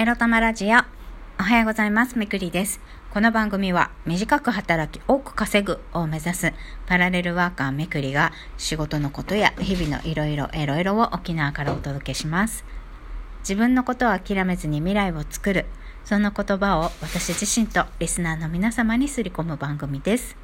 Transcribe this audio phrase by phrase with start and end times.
[0.00, 0.78] エロ玉ラジオ。
[1.38, 2.18] おはようございます。
[2.18, 2.80] みくりです。
[3.12, 6.54] この番組は短く働き多く稼ぐを目指す
[6.86, 12.64] パラレルワーカーめくりが仕事のことや日々のいろいろエロいろを沖縄からお届けします。
[13.40, 15.66] 自分のことを諦めずに未来を作る。
[16.06, 20.34] そんな言葉を私自身とリスナーの皆様にすり込む番組です。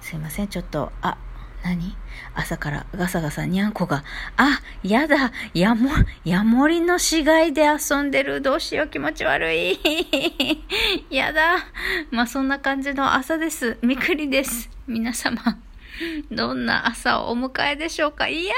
[0.00, 1.18] すいません、ちょっと、あ、
[1.62, 1.96] 何？
[2.34, 4.04] 朝からガサガサにゃんこが、
[4.36, 5.90] あ、やだ、やも、
[6.24, 8.40] やもりの死骸で遊んでる。
[8.40, 9.78] どうしよう、気持ち悪い。
[11.10, 11.56] やだ。
[12.10, 13.78] まあ、そんな感じの朝です。
[13.82, 14.70] みくりです。
[14.86, 15.58] 皆様、
[16.30, 18.54] どんな朝をお迎えでしょうかいや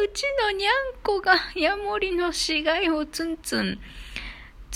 [0.00, 3.78] ー、うちのにゃんこがヤモリの死骸をツンツン。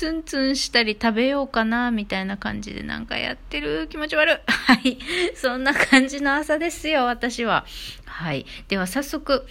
[0.00, 4.38] ツンツンしたり食べようかな、みたいな感じでなんかやってる気持ち悪い。
[4.50, 4.96] はい。
[5.34, 7.66] そんな感じの朝ですよ、私は。
[8.06, 8.46] はい。
[8.68, 9.46] では早速、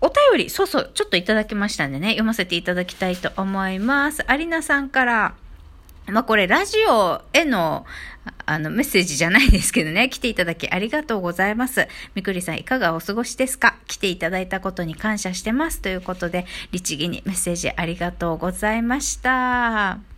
[0.00, 4.24] お便り、そうそう、ちょっといただきましたんでね、読ませていただきたいと思います。
[4.26, 5.34] アリナさんから、
[6.06, 7.86] まあ、これ、ラジオへの、
[8.44, 11.88] あの、メッセージじゃないですけどね、来ていただきありがとうございます。
[12.14, 13.76] みくりさん、いかがお過ごしですか？
[13.86, 15.80] 来ていただいたことに感謝してます。
[15.80, 20.11] ということで、律儀にメッセージありがとうございました。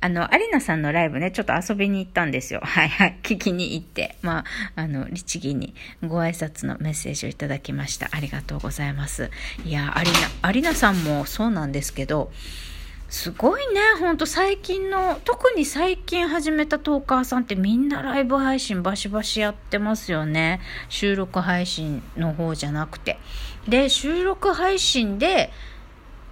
[0.00, 2.60] あの、アリナさんのライブね、ちょっと遊びに行ったんですよ。
[2.64, 3.18] はいはい。
[3.22, 8.08] 聞きに行って、まあ、あの、律儀にご挨拶のメッセージをいただきました。
[8.12, 9.30] ありがとうございます。
[9.64, 12.30] いや、アリナ、アリナさんもそうなんですけど、
[13.08, 20.60] すごいね、ほんと最近の、特に最近始めたトーカーさんってみんなライブ配信バシバシやってますよね。
[20.88, 23.18] 収録配信の方じゃなくて。
[23.68, 25.52] で、収録配信で、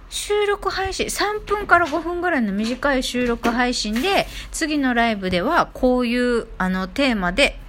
[0.09, 7.59] 収録配信、3分から5分ぐらいの短い収録配信で、次のライブではこういうあのテーマで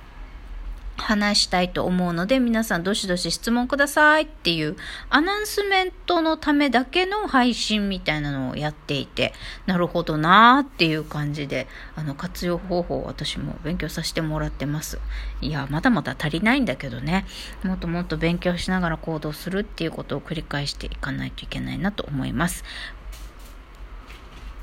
[0.97, 4.77] 話したいと思うので、皆さんどしどし質問くださいっていう
[5.11, 9.33] アナウンスメントのためだけの配信みたいなのをやっていて、
[9.67, 14.99] なるほどなーっていう感じで、あの活用方法を私も勉強させてもらってます。
[15.41, 17.27] いや、まだまだ足りないんだけどね、
[17.63, 22.65] もっともっと勉強しながら行動するっていうことを繰り返していかないといけないなと思います。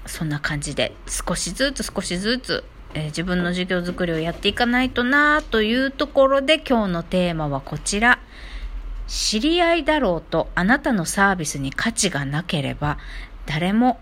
[0.05, 8.19] そんな感じで少しずつ少しずつえー、自分の授業づくりをやっていかないとなというところで今日のテーマはこちら。
[9.07, 12.97] 知り合いだろうとあなたのサービスに価値がなければ
[13.45, 13.99] 誰も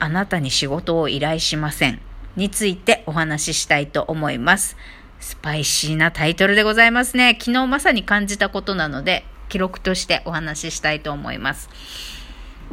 [0.00, 2.00] あなたに仕事を依頼しません。
[2.36, 4.76] についてお話ししたいと思います。
[5.20, 7.38] スパイシーなタイトルでございますね。
[7.40, 11.70] 昨日まさに感じたことなので記録としてお話ししたいと思います。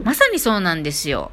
[0.04, 1.32] まさにそうなんですよ。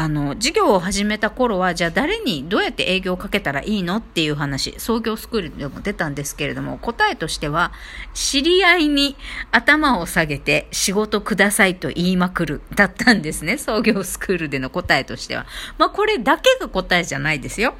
[0.00, 7.72] あの、事業を始めた頃は、じゃあ誰にどうやって営業をかけたらいいのっていう話、創業スクールでも出たんですけれども、答えとしては、
[8.14, 9.16] 知り合いに
[9.50, 13.58] 頭を下げて仕事くださいと言いまくる、だったんですね。
[13.58, 15.46] 創業スクールでの答えとしては。
[15.78, 17.74] まあ、これだけが答えじゃないですよ。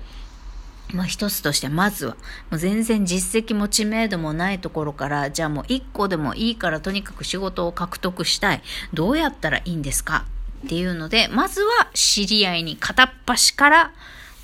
[0.92, 2.16] まあ一つとしてまずは、
[2.50, 8.62] もう全然実績も知名度もないところから、じゃあもう一個でもいいからとにかく仕事を獲得したい。
[8.92, 10.24] どうやったらいいんですか？
[10.64, 13.92] っていうので、まずは知り合いに片っ端から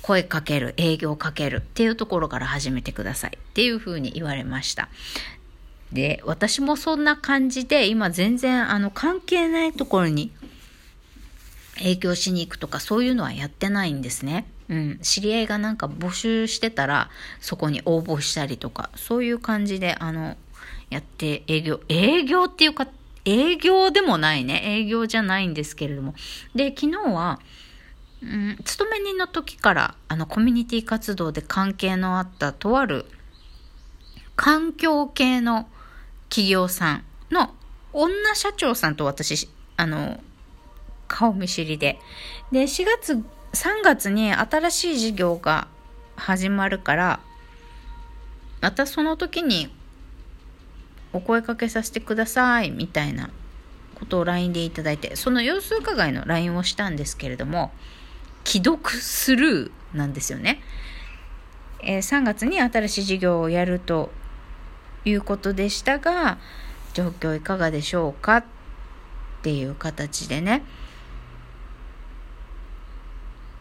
[0.01, 4.89] 声かける、営業かけるっていうところから始めてくださいっていうふうに言われました。
[5.91, 10.31] で、私もそんな感じで、今全然あの関係ないところに
[11.81, 14.45] 営業しに行くとかそういうのはやってないんですね。
[14.69, 14.99] うん。
[15.01, 17.09] 知り合いがなんか募集してたら
[17.39, 20.37] そこに応募したりとか、そういう感じであの、
[20.89, 22.87] やって営業、営業っていうか
[23.25, 24.61] 営業でもないね。
[24.63, 26.13] 営業じゃないんですけれども。
[26.53, 27.39] で、昨日は、
[28.21, 33.05] うん、勤め人の時から、あの、コミュニティ活動で関係のあったとある、
[34.35, 35.67] 環境系の
[36.29, 37.53] 企業さんの
[37.93, 40.19] 女社長さんと私、あの、
[41.07, 41.99] 顔見知りで。
[42.51, 43.13] で、4月、
[43.53, 45.67] 3月に新しい事業が
[46.15, 47.19] 始まるから、
[48.61, 49.73] またその時に
[51.15, 53.29] お声かけさせてくださいみたいな
[53.95, 57.71] ことを LINE でいただいてその様子伺いの LINE をしたんですけれども
[58.43, 60.61] 既読スルーなんですよね、
[61.81, 64.11] えー、3月に新しい事業をやると
[65.05, 66.37] いうことでしたが
[66.93, 68.43] 状況いかがでしょうかっ
[69.41, 70.63] ていう形でね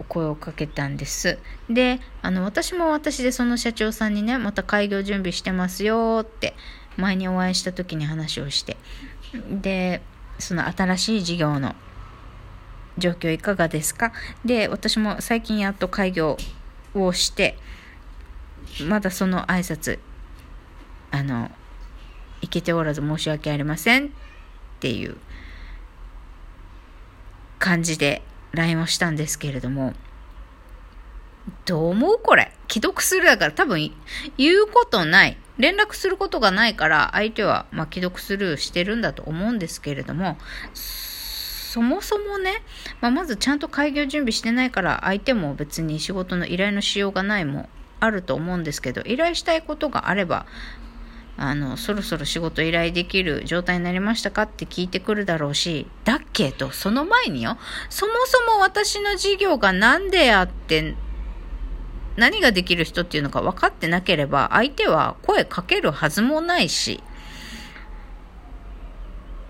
[0.00, 1.38] お声をかけたんです。
[1.70, 6.54] で、あの、私も私でその社長さんにね、また開業準備してますよって
[6.96, 8.76] 前にお会いした時に話をして。
[9.50, 10.00] で
[10.38, 11.74] その新しい事業の
[12.98, 14.12] 状況いかがですか？
[14.44, 16.36] で私も最近やっと開業
[16.94, 17.58] をして
[18.88, 19.98] まだその挨拶
[21.10, 21.50] あの
[22.40, 24.06] 行けておらず申し訳ありません。
[24.06, 24.08] っ
[24.80, 25.16] ていう
[27.58, 29.94] 感じで LINE をしたんですけれども、
[31.64, 32.53] どう思うこれ？
[32.68, 33.92] 既読するだから多分
[34.38, 35.36] 言うことない。
[35.56, 40.36] 連絡することがないから相手は、まあ、既読スルーしてるんだと思うんですけれども、
[41.74, 42.62] そもそもね、
[43.00, 47.68] まあ、まずちゃんと開業準備してないから相手も別に仕事の依頼のしようがないも
[47.98, 50.46] あると思うんですけど依頼したいことがあれば
[51.36, 57.58] あのそろそろ仕事依頼できる状態になりましたかって聞いてくるだろうしだけとその前によ
[57.90, 60.94] そもそも私の事業が何であって
[62.16, 67.02] 何ができる人っていうのか分かってなければ相手は声かけるはずもないし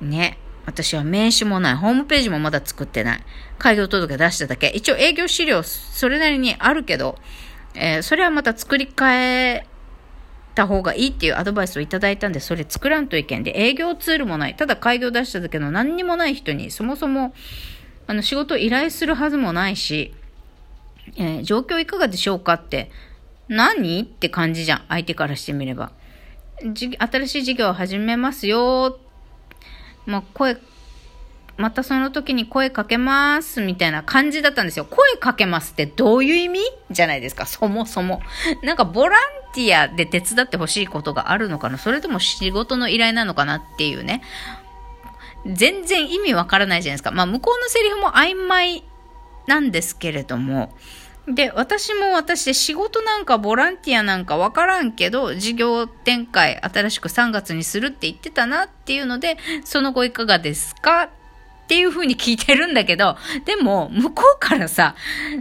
[0.00, 1.76] ね私は名刺もない。
[1.76, 3.20] ホームページもまだ作ってない。
[3.58, 4.69] 開業届出しただけ。
[4.69, 7.19] 一応営業資料それなりにあるけど、
[7.75, 9.67] えー、それはまた作り変え
[10.55, 14.56] た方がいいっていうアドバイスをいただいたんで、それ作らんといけんで、営業ツールもない。
[14.56, 17.34] ただ開業出しただけの何にもない人に、そもそも、
[18.06, 20.14] あの、仕事依頼するはずもないし、
[21.17, 22.91] えー、状況いかがでしょうかって、
[23.49, 24.85] 何って感じじゃん。
[24.89, 25.93] 相手からしてみれば。
[26.61, 28.99] 新しい事業を始めますよ。
[30.06, 30.56] まあ、声、
[31.56, 34.87] またその時に声かけますみたいな感じだったんですよ。
[34.87, 36.61] 声かけますってどういう意味？
[36.91, 38.23] じゃないですか、そもそも。
[38.62, 39.21] なんかボラン
[39.55, 44.23] ティアで手伝ってほしいことがあるのかなそれとも仕事の依頼なのかなっていうね。
[45.47, 47.11] 全然意味わからないじゃないですか。
[47.12, 48.83] まあ向こうのセリフも曖昧
[49.46, 50.75] なんですけれども、
[51.26, 61.08] で、私も私で仕事なんかボランティアなんかわからんけど、事業展開新しく3月にするって言ってたなっていうので、その後いかがですか？
[61.64, 63.16] っていう風に聞いてるんだけど、
[63.46, 64.94] でも、向こうからさ、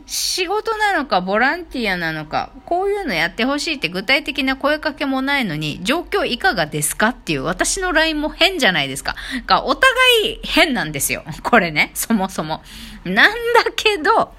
[0.05, 9.15] 仕事なのか、ボランティアなのか、こういうのやってほしいって具体的な声かけもないのに、状況いかがですかっていう私の LINE も変じゃないですか。
[9.47, 9.91] が、お互
[10.23, 11.25] い変なんですよ。
[11.43, 12.63] これね、そもそも。
[13.03, 13.33] なん
[13.65, 14.33] だけど、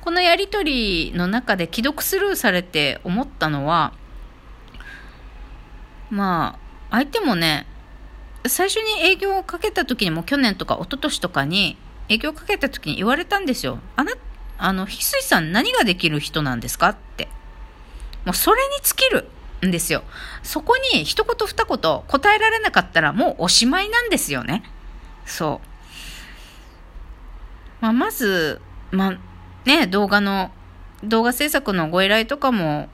[0.00, 3.92] このやりとりの中で既読スルーされて思ったのは、
[6.08, 6.58] ま
[6.90, 7.66] あ、相手もね、
[8.46, 11.76] 最初に営業をかけた時にも去年とか一昨年とかに
[12.08, 13.78] 営業をかけた時に言われたんですよ。
[13.96, 14.12] あな、
[14.58, 17.28] あの、翡翠さん何ができる人なんですかって。
[18.24, 19.28] もうそれに尽きる
[19.66, 20.02] んですよ。
[20.42, 24.62] そこに一言二言答えられなかったらもうおしまいなんですよね。
[25.26, 25.68] そう。
[27.80, 28.60] まあ、まず、
[28.90, 29.18] まあ、
[29.68, 30.50] ね、動画の、
[31.04, 32.88] 動画制作のご依頼とかも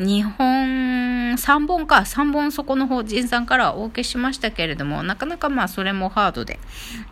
[0.00, 6.58] 2本、3本か、3本そこの法人さんからお受けしましたけれども、なかなかまあそれもハードで。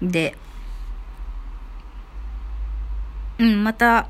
[0.02, 0.36] で、
[3.38, 4.08] うん、また、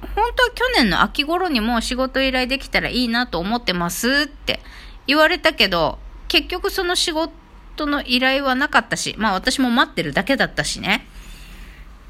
[0.00, 4.60] 本当は去年の秋頃にも仕事依頼できたらいいなと思ってますって
[5.06, 5.98] 言われたけど、
[6.28, 11.06] 結局その仕事の依頼はなかったし、まあ私も待ってるだけだったしね。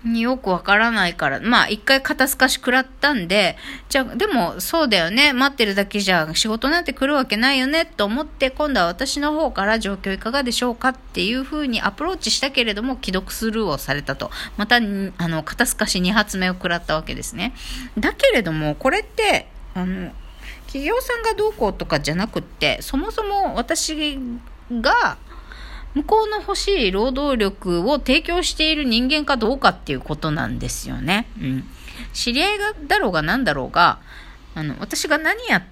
[0.05, 3.57] よくわからないから、まあ一回肩透かし食らったんで、
[3.91, 14.31] じゃあ、でもそうだよね、待ってるだけじゃ仕事なんて来るわけないよねと思って、今度は私の方から状況いかがでしょうかっていうふうにアプローチしたけれども、既読スルーをされたと。
[14.57, 17.55] また、あの、肩透かし2発目を食らったわけですね。
[17.99, 20.13] だけれども、これって、あの、
[20.67, 24.19] 企業さんがどうこうとかじゃなくって、そもそも私
[24.71, 25.19] が、
[25.95, 31.27] 向こうの欲しい労働力を提供している人間かどうかっていうことなんですよね。
[31.41, 31.65] うん。
[32.13, 33.99] 知り合いがだろうが何だろうが、
[34.55, 35.63] あの、私が何やっ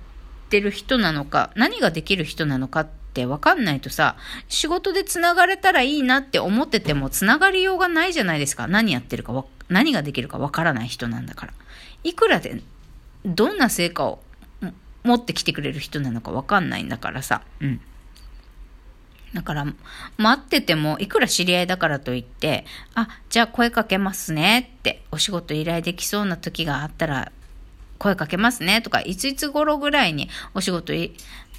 [0.50, 4.16] てる人なのか、何ができる人なのかって分かんないとさ、
[4.48, 8.66] 仕事で繋がれたらいいなって思ってても繋がりようがないじゃないですか。
[8.66, 11.52] 何やってるか、何ができるか分からない人なんだから。
[12.04, 12.60] いくらで、
[13.24, 14.22] どんな成果を
[15.04, 17.42] 持ってきてくれる人なのか分かんないんだからさ。
[17.60, 17.80] うん。
[19.34, 19.66] だから、
[20.16, 27.32] 待ってても、いくら知り合いだからといって、あ、じゃあ声かけますねって、お仕事依頼できそうな時があったら、
[27.98, 30.92] 声かけますねとか、いついつ頃ぐらいにお仕事、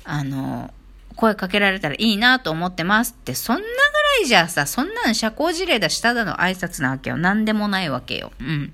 [0.03, 0.73] あの、
[1.15, 3.69] 声かけられたらいいなと思ってますって、そんなぐら
[4.23, 7.17] いじゃあさ、そんなん社交辞令だし、ただの挨拶なわけよ。
[7.17, 8.31] 何でもないわけよ。
[8.39, 8.73] うん。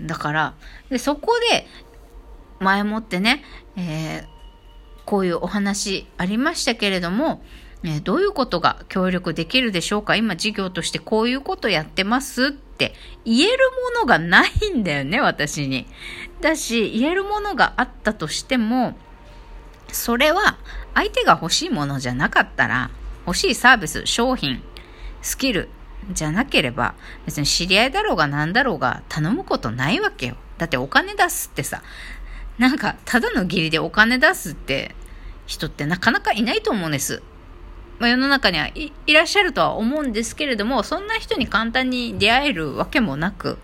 [0.00, 0.54] だから、
[0.88, 1.66] で、そこで、
[2.60, 3.44] 前もってね、
[3.76, 4.26] えー、
[5.04, 7.42] こういうお話ありましたけれども、
[7.84, 10.16] えどういうことが協力できるでしょうか？
[10.16, 12.94] 今事業としてこういうことやってますって
[13.24, 13.58] 言える
[13.94, 15.86] ものがないんだよね、私に。
[16.40, 18.96] だし、言えるものがあったとしても、
[19.92, 20.58] それは
[20.94, 22.90] 相手が欲しいものじゃなかったら、
[23.26, 24.62] 欲しいサービス、商品、
[25.22, 25.68] スキル
[26.12, 26.94] じゃなければ、
[27.26, 30.36] 別に知り合いだろうが何だろうが頼むことないわけよ。
[30.58, 31.82] だってお金出すってさ、
[32.58, 34.96] なんかただの義理でお金出すって
[35.46, 37.22] 人ってなかなかいないと思うんです。
[37.98, 43.58] まあ、世の中にはいらっしゃるとは思うんですけれども、そんな人に簡単に出会えるわけもなく、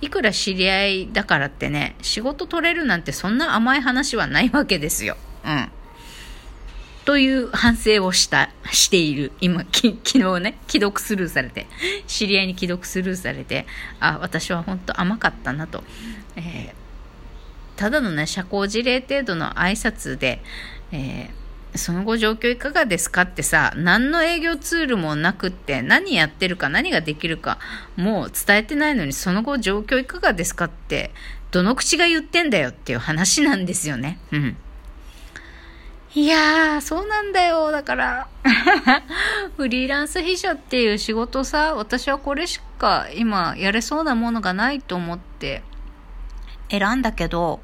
[0.00, 5.16] いくら知り合いだからってね、仕事取れるなんてそんな甘い話はないわけですよ。
[5.44, 5.68] うん。
[7.04, 9.30] という反省をした、している。
[9.40, 11.68] 今、き昨日ね、既読スルーされて、
[12.08, 13.66] 知り合いに既読スルーされて、
[14.00, 15.84] あ、私は本当甘かったなと。
[16.34, 20.42] えー、ただのね、社交辞令程度の挨拶で、
[20.90, 21.45] えー
[21.76, 27.58] その後状況いかがですかってさ、何の営業ツールもなくって、何やってるか何ができるか、
[27.96, 31.12] もう伝えてないのに、その後状況いかがですかって、
[31.50, 34.18] どの口が言ってんだよっていう話なんですよね。
[34.32, 34.56] うん。
[36.14, 37.70] いやー、そうなんだよ。
[37.70, 38.28] だから、
[39.58, 45.62] フリーランス秘書っていう仕事さ、私はこれしか今やれそうなものがないと思って
[46.70, 47.60] 選んだけど、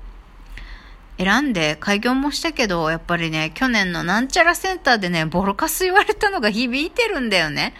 [1.22, 7.74] 選んで開業もしたけど、やっぱりね、去年のなんちゃらセンターでね、ボロカス言われたのが響いてるんだよね。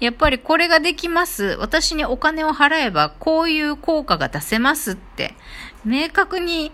[0.00, 1.56] やっぱりこれができます。
[1.58, 5.34] 私にお金を払えばこういう効果が出せますって、
[5.84, 6.72] 明確に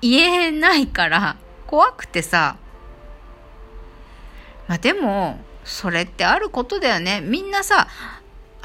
[0.00, 2.56] 言えないから怖くてさ。
[4.68, 7.20] まあでも、それってあることだよね。
[7.20, 7.88] みんなさ、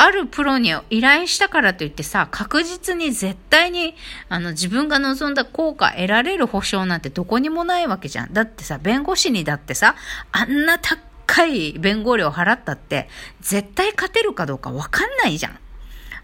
[0.03, 3.95] あるプロに依頼したからといってさ、確実に絶対に、
[4.27, 8.33] あの、自分が望んだ効果得られる保証なんてどこにもないわけじゃん。
[8.33, 9.95] だってさ、弁護士にだってさ、
[10.33, 13.07] あんな高い弁護料払ったって、
[13.39, 15.57] 絶対勝てるかどうかわかんないじゃん。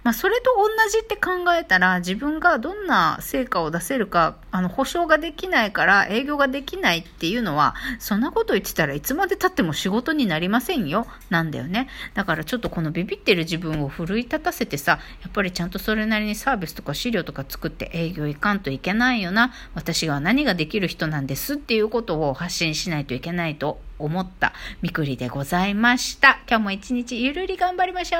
[0.03, 11.89] まあ、それと同じって考えたら、自分がどんな成果を出せるか、あの、保証ができないから営業ができないっていうのは、そんなこと言ってたらいつまで経っても仕事になりませんよ、なんだよね。
[12.13, 26.39] だからちょっとこのビビってる自分を奮い立たせてさ、やっぱりちゃんとそれなりにサービスとか資料とか作って営業行かんといけないよな、私が何ができる人なんですっていうことを発信しないといけないと思ったみくりでございました。
[26.47, 28.17] 今日も一日ゆるり頑張りましょう。